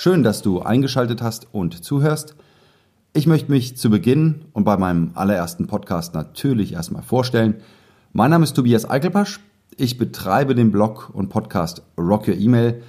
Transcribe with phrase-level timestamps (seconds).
[0.00, 2.36] Schön, dass du eingeschaltet hast und zuhörst.
[3.14, 7.56] Ich möchte mich zu Beginn und bei meinem allerersten Podcast natürlich erstmal vorstellen.
[8.12, 9.40] Mein Name ist Tobias Eichelpasch.
[9.76, 12.80] Ich betreibe den Blog und Podcast Rock Your Email.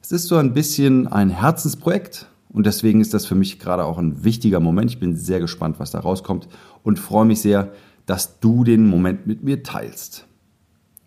[0.00, 3.98] Es ist so ein bisschen ein Herzensprojekt und deswegen ist das für mich gerade auch
[3.98, 4.88] ein wichtiger Moment.
[4.88, 6.46] Ich bin sehr gespannt, was da rauskommt
[6.84, 7.72] und freue mich sehr,
[8.06, 10.28] dass du den Moment mit mir teilst.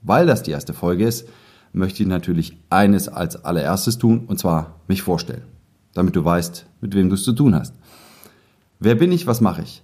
[0.01, 1.29] Weil das die erste Folge ist,
[1.75, 5.43] möchte ich natürlich eines als allererstes tun, und zwar mich vorstellen,
[5.93, 7.73] damit du weißt, mit wem du es zu tun hast.
[8.79, 9.83] Wer bin ich, was mache ich?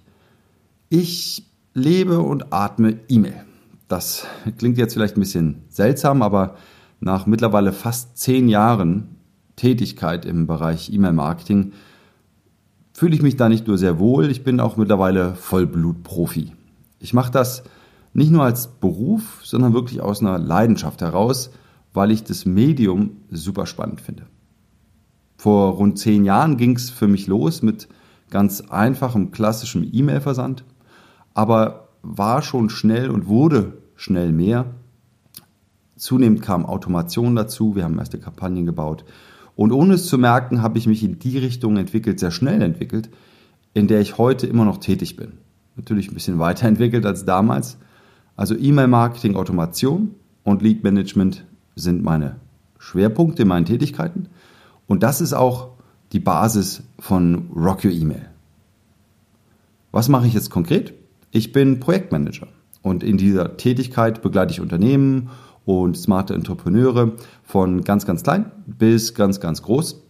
[0.88, 3.44] Ich lebe und atme E-Mail.
[3.88, 4.26] Das
[4.58, 6.56] klingt jetzt vielleicht ein bisschen seltsam, aber
[7.00, 9.16] nach mittlerweile fast zehn Jahren
[9.56, 11.72] Tätigkeit im Bereich E-Mail-Marketing
[12.94, 16.52] fühle ich mich da nicht nur sehr wohl, ich bin auch mittlerweile Vollblutprofi.
[17.00, 17.64] Ich mache das
[18.14, 21.50] nicht nur als Beruf, sondern wirklich aus einer Leidenschaft heraus,
[21.92, 24.26] weil ich das Medium super spannend finde.
[25.36, 27.88] Vor rund zehn Jahren ging es für mich los mit
[28.30, 30.64] ganz einfachem klassischem E-Mail-Versand,
[31.34, 34.66] aber war schon schnell und wurde schnell mehr.
[35.96, 39.04] Zunehmend kam Automation dazu, wir haben erste Kampagnen gebaut
[39.54, 43.10] und ohne es zu merken, habe ich mich in die Richtung entwickelt, sehr schnell entwickelt,
[43.74, 45.32] in der ich heute immer noch tätig bin.
[45.76, 47.78] Natürlich ein bisschen weiterentwickelt als damals.
[48.36, 52.36] Also E-Mail-Marketing, Automation und Lead-Management sind meine
[52.78, 54.28] Schwerpunkte in meinen Tätigkeiten.
[54.86, 55.70] Und das ist auch
[56.12, 58.28] die Basis von Rock Your Email.
[59.90, 60.94] Was mache ich jetzt konkret?
[61.30, 62.48] Ich bin Projektmanager
[62.82, 65.30] und in dieser Tätigkeit begleite ich Unternehmen
[65.64, 67.12] und smarte Entrepreneure
[67.44, 70.02] von ganz, ganz klein bis ganz, ganz groß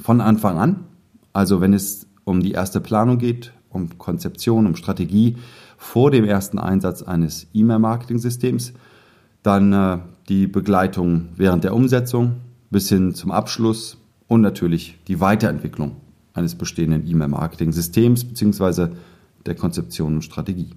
[0.00, 0.84] von Anfang an.
[1.32, 5.36] Also wenn es um die erste Planung geht, um Konzeption, um Strategie
[5.76, 8.74] vor dem ersten Einsatz eines E-Mail-Marketing-Systems,
[9.42, 9.98] dann äh,
[10.28, 12.36] die Begleitung während der Umsetzung
[12.70, 15.96] bis hin zum Abschluss und natürlich die Weiterentwicklung
[16.34, 18.88] eines bestehenden E-Mail-Marketing-Systems bzw.
[19.44, 20.70] der Konzeption und Strategie.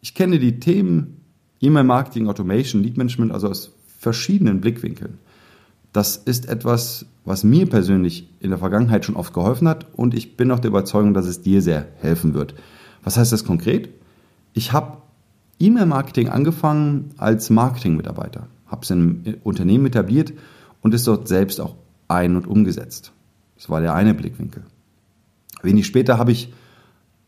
[0.00, 1.18] Ich kenne die Themen
[1.60, 5.18] E-Mail-Marketing, Automation, Lead-Management also aus verschiedenen Blickwinkeln.
[5.92, 10.36] Das ist etwas, was mir persönlich in der Vergangenheit schon oft geholfen hat und ich
[10.36, 12.54] bin auch der Überzeugung, dass es dir sehr helfen wird.
[13.02, 13.90] Was heißt das konkret?
[14.54, 14.98] Ich habe
[15.60, 20.32] E-Mail-Marketing angefangen als Marketing-Mitarbeiter, habe es in einem Unternehmen etabliert
[20.80, 21.76] und es dort selbst auch
[22.08, 23.12] ein- und umgesetzt.
[23.56, 24.64] Das war der eine Blickwinkel.
[25.62, 26.52] Wenig später habe ich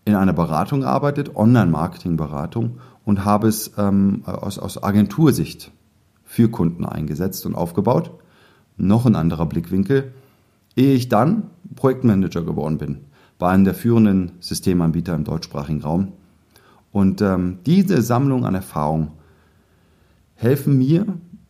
[0.05, 5.71] in einer Beratung gearbeitet, Online-Marketing-Beratung, und habe es ähm, aus, aus Agentursicht
[6.25, 8.11] für Kunden eingesetzt und aufgebaut.
[8.77, 10.13] Noch ein anderer Blickwinkel,
[10.77, 13.01] ehe ich dann Projektmanager geworden bin
[13.39, 16.13] bei einem der führenden Systemanbieter im deutschsprachigen Raum
[16.93, 19.13] und ähm, diese Sammlung an Erfahrung
[20.35, 21.07] helfen mir,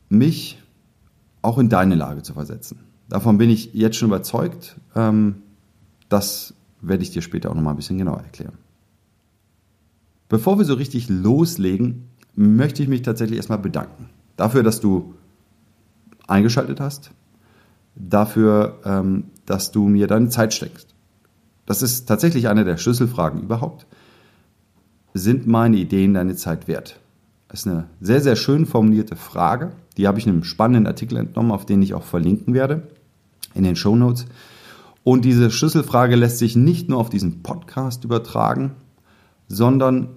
[0.08, 0.62] mich
[1.42, 2.78] auch in deine Lage zu versetzen.
[3.08, 4.76] Davon bin ich jetzt schon überzeugt.
[4.94, 5.42] Ähm,
[6.08, 8.56] das werde ich dir später auch nochmal ein bisschen genauer erklären.
[10.28, 14.08] Bevor wir so richtig loslegen, möchte ich mich tatsächlich erstmal bedanken.
[14.36, 15.14] Dafür, dass du
[16.26, 17.10] eingeschaltet hast.
[17.94, 20.94] Dafür, ähm, dass du mir deine Zeit steckst.
[21.66, 23.86] Das ist tatsächlich eine der Schlüsselfragen überhaupt
[25.14, 26.98] sind meine Ideen deine Zeit wert?
[27.48, 29.72] Das ist eine sehr, sehr schön formulierte Frage.
[29.96, 32.88] Die habe ich in einem spannenden Artikel entnommen, auf den ich auch verlinken werde
[33.54, 34.26] in den Show Notes.
[35.04, 38.72] Und diese Schlüsselfrage lässt sich nicht nur auf diesen Podcast übertragen,
[39.48, 40.08] sondern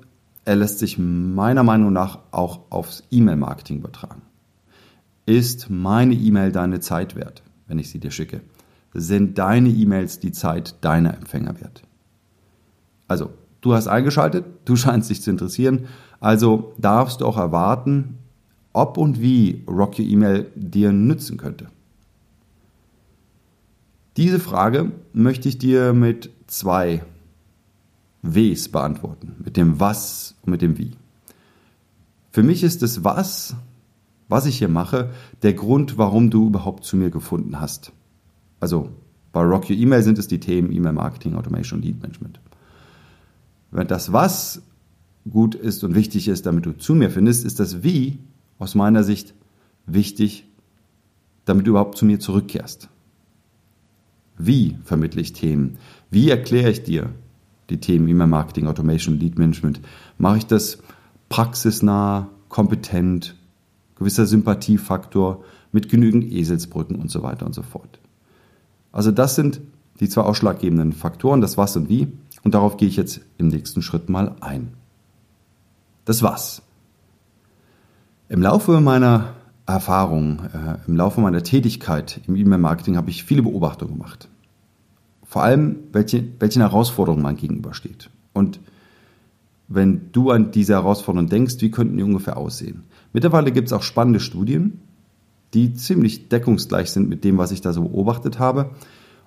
[0.45, 4.21] er lässt sich meiner Meinung nach auch aufs E-Mail-Marketing übertragen.
[5.25, 8.41] Ist meine E-Mail deine Zeit wert, wenn ich sie dir schicke?
[8.93, 11.81] Sind deine E-Mails die Zeit deiner Empfänger wert?
[13.07, 13.31] Also
[13.65, 15.87] Du hast eingeschaltet, du scheinst dich zu interessieren,
[16.19, 18.19] also darfst du auch erwarten,
[18.73, 21.71] ob und wie Rock Your Email dir nützen könnte.
[24.17, 27.03] Diese Frage möchte ich dir mit zwei
[28.21, 30.91] Ws beantworten, mit dem Was und mit dem Wie.
[32.29, 33.55] Für mich ist das Was,
[34.27, 35.09] was ich hier mache,
[35.41, 37.93] der Grund, warum du überhaupt zu mir gefunden hast.
[38.59, 38.89] Also
[39.31, 42.39] bei Rock Your Email sind es die Themen E-Mail Marketing, Automation, Lead Management.
[43.83, 44.61] Das Was
[45.29, 48.19] gut ist und wichtig ist, damit du zu mir findest, ist das Wie
[48.57, 49.33] aus meiner Sicht
[49.85, 50.47] wichtig,
[51.45, 52.89] damit du überhaupt zu mir zurückkehrst.
[54.37, 55.77] Wie vermittle ich Themen?
[56.09, 57.09] Wie erkläre ich dir
[57.69, 59.81] die Themen E-Mail Marketing, Automation, Lead Management?
[60.17, 60.79] Mache ich das
[61.29, 63.35] praxisnah, kompetent,
[63.95, 67.99] gewisser Sympathiefaktor mit genügend Eselsbrücken und so weiter und so fort.
[68.91, 69.61] Also das sind
[69.99, 72.07] die zwei ausschlaggebenden Faktoren, das Was und Wie.
[72.45, 74.71] Und darauf gehe ich jetzt im nächsten Schritt mal ein.
[76.05, 76.61] Das Was.
[78.29, 79.33] Im Laufe meiner
[79.65, 84.29] Erfahrung, äh, im Laufe meiner Tätigkeit im E-Mail-Marketing habe ich viele Beobachtungen gemacht.
[85.23, 88.11] Vor allem, welche, welchen Herausforderungen man gegenübersteht.
[88.31, 88.59] Und
[89.67, 92.83] wenn du an diese Herausforderungen denkst, wie könnten die ungefähr aussehen?
[93.11, 94.81] Mittlerweile gibt es auch spannende Studien,
[95.55, 98.69] die ziemlich deckungsgleich sind mit dem, was ich da so beobachtet habe.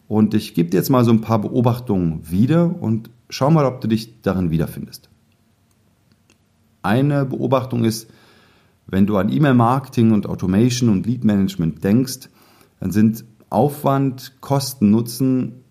[0.09, 3.81] Und ich gebe dir jetzt mal so ein paar Beobachtungen wieder und schau mal, ob
[3.81, 5.11] du dich darin wiederfindest.
[6.83, 8.11] Eine Beobachtung ist,
[8.87, 12.31] wenn du an E-Mail-Marketing und Automation und Lead-Management denkst,
[12.81, 15.65] dann sind Aufwand, Kosten, Nutzen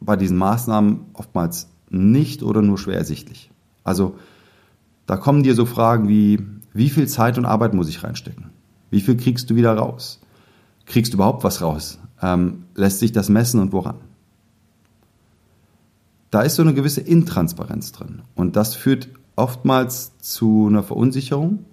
[0.00, 3.50] bei diesen Maßnahmen oftmals nicht oder nur schwer ersichtlich.
[3.82, 4.16] Also
[5.06, 6.40] da kommen dir so Fragen wie,
[6.74, 8.50] wie viel Zeit und Arbeit muss ich reinstecken?
[8.90, 10.20] Wie viel kriegst du wieder raus?
[10.86, 11.98] Kriegst du überhaupt was raus?
[12.24, 13.96] Ähm, lässt sich das messen und woran?
[16.30, 18.22] Da ist so eine gewisse Intransparenz drin.
[18.34, 21.66] Und das führt oftmals zu einer Verunsicherung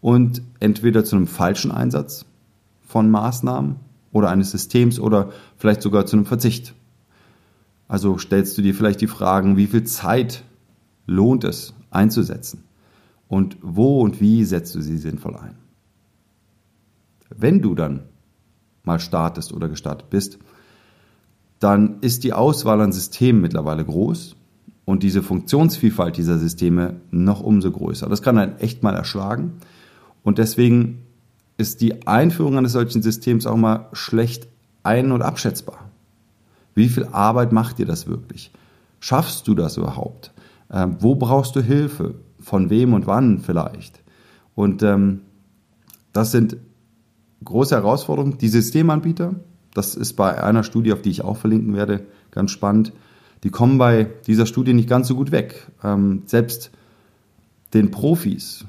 [0.00, 2.26] und entweder zu einem falschen Einsatz
[2.82, 3.76] von Maßnahmen
[4.10, 6.74] oder eines Systems oder vielleicht sogar zu einem Verzicht.
[7.86, 10.42] Also stellst du dir vielleicht die Fragen, wie viel Zeit
[11.06, 12.64] lohnt es einzusetzen?
[13.28, 15.54] Und wo und wie setzt du sie sinnvoll ein?
[17.30, 18.02] Wenn du dann
[18.84, 20.38] mal startest oder gestartet bist,
[21.58, 24.36] dann ist die Auswahl an Systemen mittlerweile groß
[24.84, 28.08] und diese Funktionsvielfalt dieser Systeme noch umso größer.
[28.08, 29.54] Das kann einen echt mal erschlagen
[30.22, 31.02] und deswegen
[31.56, 34.48] ist die Einführung eines solchen Systems auch mal schlecht
[34.82, 35.90] ein- und abschätzbar.
[36.74, 38.50] Wie viel Arbeit macht dir das wirklich?
[39.00, 40.32] Schaffst du das überhaupt?
[40.70, 42.16] Ähm, wo brauchst du Hilfe?
[42.40, 44.02] Von wem und wann vielleicht?
[44.54, 45.20] Und ähm,
[46.12, 46.56] das sind
[47.44, 48.38] große Herausforderungen.
[48.38, 49.34] Die Systemanbieter,
[49.72, 52.92] das ist bei einer Studie, auf die ich auch verlinken werde, ganz spannend,
[53.42, 55.66] die kommen bei dieser Studie nicht ganz so gut weg.
[55.82, 56.70] Ähm, selbst
[57.74, 58.64] den Profis,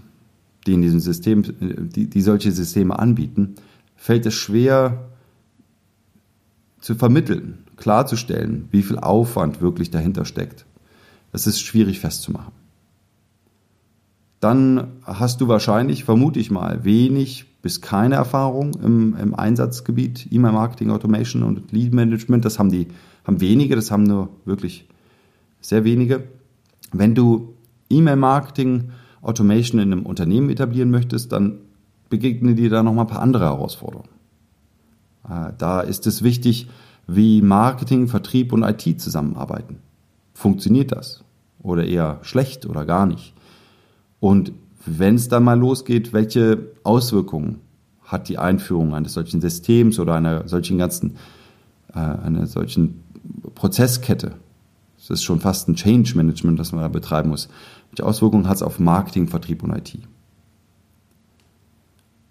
[0.68, 1.44] die in diesem System,
[1.90, 3.56] die, die solche Systeme anbieten,
[3.96, 5.06] fällt es schwer
[6.82, 10.66] zu vermitteln, klarzustellen, wie viel Aufwand wirklich dahinter steckt.
[11.32, 12.65] Das ist schwierig festzumachen.
[14.46, 20.92] Dann hast du wahrscheinlich, vermute ich mal, wenig bis keine Erfahrung im, im Einsatzgebiet E-Mail-Marketing,
[20.92, 22.46] Automation und Lead-Management.
[22.46, 22.90] Das haben die,
[23.24, 24.88] haben wenige, das haben nur wirklich
[25.62, 26.26] sehr wenige.
[26.92, 27.56] Wenn du
[27.90, 28.92] E-Mail-Marketing,
[29.24, 31.58] Automation in einem Unternehmen etablieren möchtest, dann
[32.10, 34.10] begegnen dir da noch mal ein paar andere Herausforderungen.
[35.28, 36.70] Äh, da ist es wichtig,
[37.08, 39.80] wie Marketing, Vertrieb und IT zusammenarbeiten.
[40.36, 41.26] Funktioniert das?
[41.66, 43.34] oder eher schlecht oder gar nicht?
[44.26, 44.54] Und
[44.88, 47.60] wenn es dann mal losgeht, welche Auswirkungen
[48.02, 51.18] hat die Einführung eines solchen Systems oder einer solchen ganzen,
[51.94, 53.04] äh, einer solchen
[53.54, 54.32] Prozesskette?
[54.98, 57.50] Das ist schon fast ein Change Management, das man da betreiben muss.
[57.92, 60.00] Welche Auswirkungen hat es auf Marketing, Vertrieb und IT?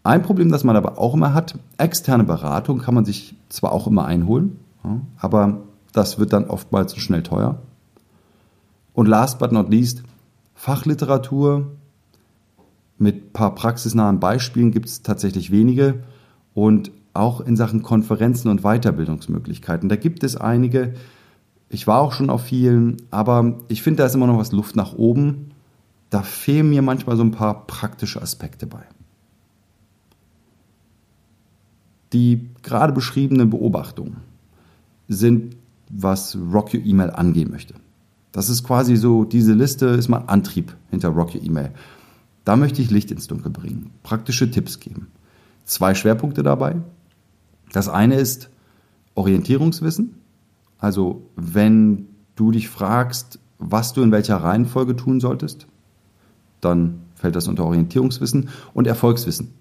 [0.03, 3.87] Ein Problem, das man aber auch immer hat, externe Beratung kann man sich zwar auch
[3.87, 4.59] immer einholen,
[5.17, 5.61] aber
[5.93, 7.63] das wird dann oftmals schnell teuer.
[8.95, 10.03] Und last but not least,
[10.55, 11.71] Fachliteratur
[12.99, 16.05] mit ein paar praxisnahen Beispielen gibt es tatsächlich wenige
[16.55, 19.89] und auch in Sachen Konferenzen und Weiterbildungsmöglichkeiten.
[19.89, 20.95] Da gibt es einige.
[21.69, 24.77] Ich war auch schon auf vielen, aber ich finde, da ist immer noch was Luft
[24.77, 25.51] nach oben.
[26.11, 28.83] Da fehlen mir manchmal so ein paar praktische Aspekte bei.
[32.13, 34.19] Die gerade beschriebenen Beobachtungen
[35.09, 35.57] sind,
[35.91, 37.75] was Rock Your Email angehen möchte.
[38.33, 41.71] Das ist quasi so, diese Liste ist mein Antrieb hinter Rock Your Email.
[42.45, 45.09] Da möchte ich Licht ins Dunkel bringen, praktische Tipps geben.
[45.65, 46.77] Zwei Schwerpunkte dabei.
[47.73, 48.51] Das eine ist
[49.15, 50.17] Orientierungswissen.
[50.79, 55.67] Also wenn du dich fragst, was du in welcher Reihenfolge tun solltest,
[56.61, 59.55] dann fällt das unter Orientierungswissen und Erfolgswissen.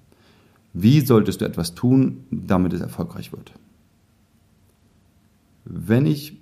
[0.74, 3.54] Wie solltest du etwas tun, damit es erfolgreich wird?
[5.66, 6.42] Wenn ich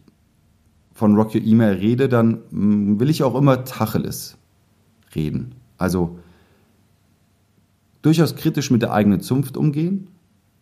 [0.93, 4.37] von Rock Your Email rede, dann mm, will ich auch immer Tacheles
[5.15, 5.55] reden.
[5.77, 6.19] Also
[8.01, 10.07] durchaus kritisch mit der eigenen Zunft umgehen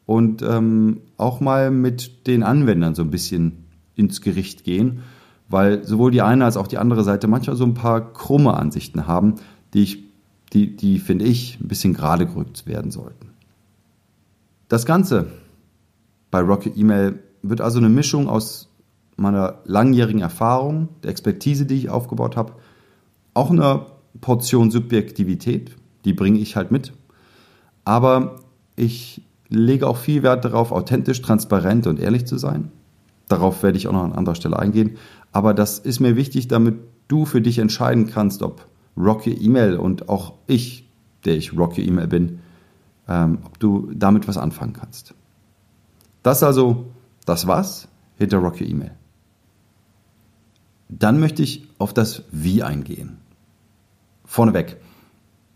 [0.06, 3.66] und ähm, auch mal mit den Anwendern so ein bisschen
[3.96, 5.02] ins Gericht gehen,
[5.48, 9.08] weil sowohl die eine als auch die andere Seite manchmal so ein paar krumme Ansichten
[9.08, 9.36] haben,
[9.74, 10.04] die ich,
[10.54, 13.30] die, die finde ich, ein bisschen gerade gerückt werden sollten.
[14.68, 15.28] Das Ganze
[16.32, 18.70] bei Rocket Email wird also eine Mischung aus
[19.16, 22.54] meiner langjährigen Erfahrung, der Expertise, die ich aufgebaut habe,
[23.34, 23.88] auch einer
[24.22, 26.94] Portion Subjektivität, die bringe ich halt mit.
[27.86, 28.38] Aber
[28.76, 32.72] ich lege auch viel Wert darauf, authentisch, transparent und ehrlich zu sein.
[33.28, 34.98] Darauf werde ich auch noch an anderer Stelle eingehen.
[35.32, 36.76] Aber das ist mir wichtig, damit
[37.08, 38.68] du für dich entscheiden kannst, ob
[38.98, 40.88] Rock Your Email und auch ich,
[41.26, 42.40] der ich Rock Your Email bin,
[43.08, 45.14] ähm, ob du damit was anfangen kannst.
[46.24, 46.86] Das also
[47.26, 48.92] das Was hinter Rock Your Email.
[50.90, 53.18] Dann möchte ich auf das Wie eingehen.
[54.26, 54.78] Vorneweg.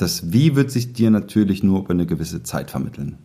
[0.03, 3.19] Das Wie wird sich dir natürlich nur über eine gewisse Zeit vermitteln.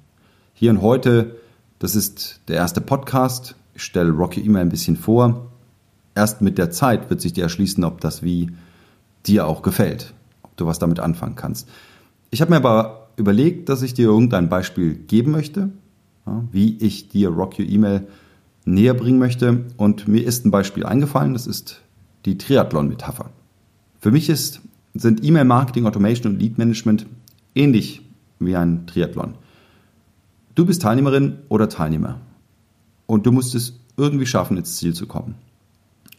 [0.55, 1.35] Hier und heute,
[1.81, 3.57] das ist der erste Podcast.
[3.75, 5.51] Ich stelle Rocky Email ein bisschen vor.
[6.15, 8.53] Erst mit der Zeit wird sich dir erschließen, ob das Wie
[9.27, 11.69] dir auch gefällt, ob du was damit anfangen kannst.
[12.31, 15.71] Ich habe mir aber überlegt, dass ich dir irgendein Beispiel geben möchte,
[16.53, 18.07] wie ich dir Rock Your Email
[18.65, 19.65] näher bringen möchte.
[19.79, 21.81] Und mir ist ein Beispiel eingefallen, das ist
[22.25, 23.31] die Triathlon-Metapher.
[23.99, 24.61] Für mich ist,
[24.95, 27.07] sind E-Mail-Marketing, Automation und Lead-Management
[27.55, 28.03] ähnlich
[28.39, 29.35] wie ein Triathlon.
[30.55, 32.21] Du bist Teilnehmerin oder Teilnehmer
[33.07, 35.35] und du musst es irgendwie schaffen, ins Ziel zu kommen.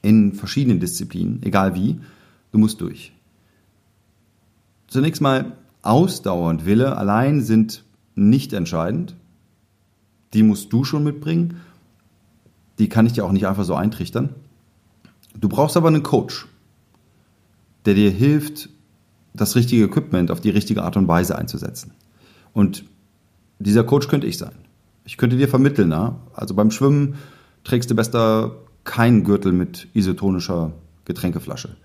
[0.02, 2.00] In verschiedenen Disziplinen, egal wie,
[2.52, 3.14] du musst durch.
[4.88, 7.84] Zunächst mal Ausdauer und Wille allein sind
[8.16, 9.16] nicht entscheidend.
[10.34, 11.58] Die musst du schon mitbringen.
[12.80, 14.36] Die kann ich dir auch nicht einfach so eintrichtern.
[15.40, 16.48] Du brauchst aber einen Coach,
[17.86, 18.70] der dir hilft,
[19.34, 21.92] das richtige Equipment auf die richtige Art und Weise einzusetzen.
[22.54, 22.86] Und
[23.60, 24.56] dieser Coach könnte ich sein.
[25.06, 26.18] Ich könnte dir vermitteln, na?
[26.34, 27.16] also beim Schwimmen
[27.64, 30.74] trägst du besser keinen Gürtel mit isotonischer
[31.06, 31.76] Getränkeflasche.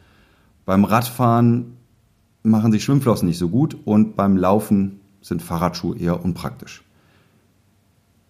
[0.64, 1.76] Beim Radfahren
[2.42, 6.84] machen sich Schwimmflossen nicht so gut und beim Laufen sind Fahrradschuhe eher unpraktisch.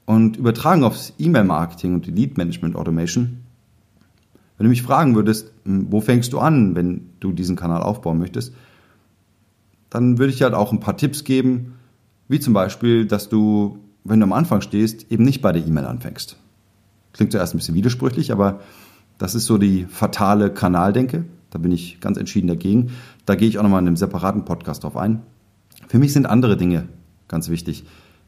[0.07, 3.44] Und übertragen aufs E-Mail-Marketing und die Lead-Management-Automation,
[4.57, 8.19] wenn du mich fragen würdest, hm, wo fängst du an, wenn du diesen Kanal aufbauen
[8.19, 8.55] möchtest,
[9.91, 11.75] dann würde ich dir halt auch ein paar Tipps geben,
[12.29, 15.85] wie zum Beispiel, dass du, wenn du am Anfang stehst, eben nicht bei der E-Mail
[15.85, 16.37] anfängst.
[17.13, 18.61] Klingt zuerst ein bisschen widersprüchlich, aber
[19.19, 21.25] das ist so die fatale Kanaldenke.
[21.51, 22.91] Da bin ich ganz entschieden dagegen.
[23.27, 25.23] Da gehe ich auch nochmal in einem separaten Podcast drauf ein.
[25.87, 26.89] Für mich sind andere Dinge
[27.29, 27.85] ganz wichtig.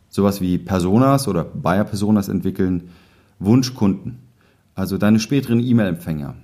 [0.08, 2.90] Sowas wie Personas oder Buyer-Personas entwickeln,
[3.38, 4.18] Wunschkunden,
[4.76, 6.34] also deine späteren E-Mail-Empfänger,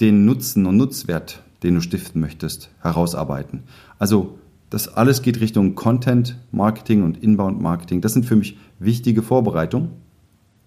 [0.00, 3.64] den Nutzen und Nutzwert, den du stiften möchtest, herausarbeiten.
[3.98, 4.38] Also
[4.70, 8.00] das alles geht Richtung Content Marketing und Inbound Marketing.
[8.00, 9.90] Das sind für mich wichtige Vorbereitungen.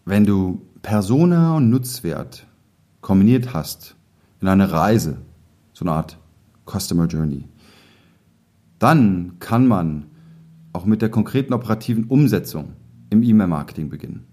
[0.03, 2.45] Wenn du Persona und Nutzwert
[2.99, 3.95] kombiniert hast
[4.41, 5.17] in einer Reise,
[5.71, 6.17] so eine Art
[6.65, 7.45] Customer Journey,
[8.79, 10.07] dann kann man
[10.73, 12.73] auch mit der konkreten operativen Umsetzung
[13.11, 14.25] im E-Mail-Marketing beginnen.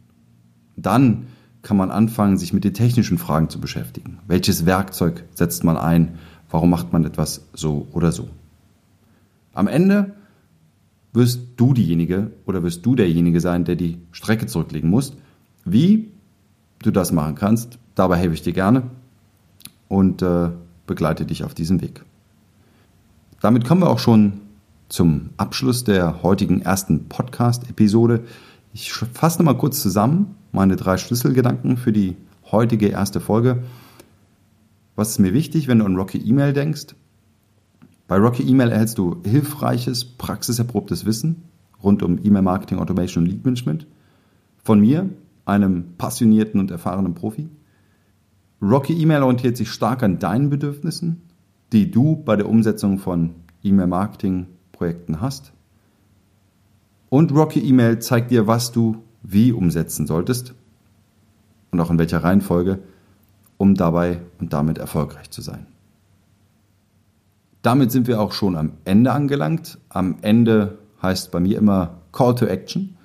[0.77, 1.27] Dann
[1.68, 4.20] kann man anfangen, sich mit den technischen Fragen zu beschäftigen.
[4.26, 6.14] Welches Werkzeug setzt man ein?
[6.48, 8.30] Warum macht man etwas so oder so?
[9.52, 10.14] Am Ende
[11.12, 15.12] wirst du diejenige oder wirst du derjenige sein, der die Strecke zurücklegen muss.
[15.66, 16.08] Wie
[16.78, 18.84] du das machen kannst, dabei helfe ich dir gerne
[19.88, 20.48] und äh,
[20.87, 22.02] begleite dich auf diesem Weg.
[23.42, 24.40] Damit kommen wir auch schon
[24.88, 28.25] zum Abschluss der heutigen ersten Podcast-Episode.
[28.80, 32.16] Ich fasse nochmal kurz zusammen meine drei Schlüsselgedanken für die
[32.52, 33.64] heutige erste Folge.
[34.94, 36.94] Was ist mir wichtig, wenn du an Rocky E-Mail denkst?
[38.06, 41.42] Bei Rocky E-Mail erhältst du hilfreiches, praxiserprobtes Wissen
[41.82, 43.88] rund um E-Mail-Marketing, Automation und Lead-Management.
[44.62, 45.11] Von mir,
[45.44, 47.49] einem passionierten und erfahrenen Profi.
[48.62, 51.23] Rocky E-Mail orientiert sich stark an deinen Bedürfnissen,
[51.73, 55.52] die du bei der Umsetzung von E-Mail-Marketing-Projekten hast.
[57.11, 60.55] Und Rocky E-Mail zeigt dir, was du wie umsetzen solltest
[61.71, 62.81] und auch in welcher Reihenfolge,
[63.57, 65.67] um dabei und damit erfolgreich zu sein.
[67.62, 69.79] Damit sind wir auch schon am Ende angelangt.
[69.88, 72.97] Am Ende heißt bei mir immer Call to Action.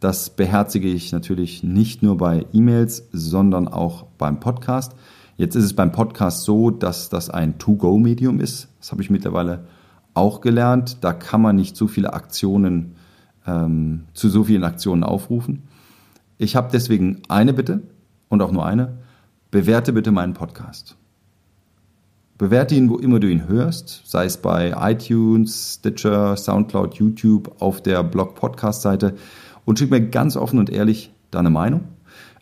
[0.00, 4.94] Das beherzige ich natürlich nicht nur bei E-Mails, sondern auch beim Podcast.
[5.36, 8.68] Jetzt ist es beim Podcast so, dass das ein To-Go-Medium ist.
[8.78, 9.64] Das habe ich mittlerweile
[10.12, 10.98] auch gelernt.
[11.00, 12.96] Da kann man nicht so viele Aktionen
[13.50, 15.62] ähm, zu so vielen Aktionen aufrufen.
[16.38, 17.82] Ich habe deswegen eine Bitte
[18.28, 18.98] und auch nur eine.
[19.50, 20.96] Bewerte bitte meinen Podcast.
[22.38, 27.82] Bewerte ihn, wo immer du ihn hörst, sei es bei iTunes, Stitcher, Soundcloud, YouTube, auf
[27.82, 29.14] der Blog-Podcast-Seite
[29.66, 31.82] und schick mir ganz offen und ehrlich deine Meinung.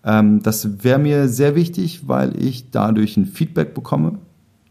[0.04, 4.18] Ähm, das wäre mir sehr wichtig, weil ich dadurch ein Feedback bekomme,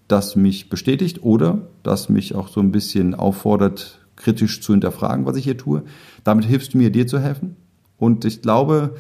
[0.08, 5.38] das mich bestätigt oder das mich auch so ein bisschen auffordert, kritisch zu hinterfragen, was
[5.38, 5.84] ich hier tue.
[6.24, 7.56] Damit hilfst du mir, dir zu helfen.
[7.98, 8.96] Und ich glaube,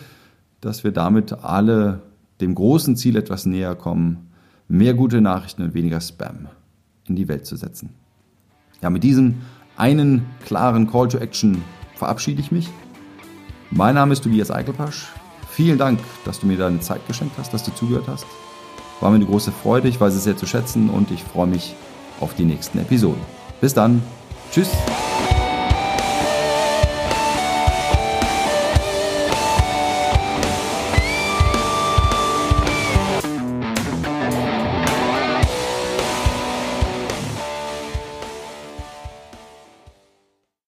[0.61, 2.01] dass wir damit alle
[2.39, 4.29] dem großen Ziel etwas näher kommen,
[4.67, 6.47] mehr gute Nachrichten und weniger Spam
[7.05, 7.89] in die Welt zu setzen.
[8.81, 9.35] Ja, mit diesem
[9.75, 11.63] einen klaren Call to Action
[11.95, 12.69] verabschiede ich mich.
[13.71, 15.07] Mein Name ist Tobias Eichelpasch.
[15.49, 18.25] Vielen Dank, dass du mir deine Zeit geschenkt hast, dass du zugehört hast.
[18.99, 21.75] War mir eine große Freude, ich weiß es sehr zu schätzen und ich freue mich
[22.19, 23.21] auf die nächsten Episoden.
[23.61, 24.01] Bis dann.
[24.51, 24.69] Tschüss.